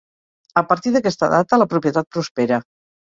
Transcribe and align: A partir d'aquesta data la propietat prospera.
A 0.61 0.61
partir 0.71 0.93
d'aquesta 0.95 1.29
data 1.33 1.59
la 1.63 1.67
propietat 1.75 2.09
prospera. 2.17 2.61